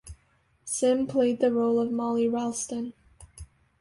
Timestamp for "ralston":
2.27-2.93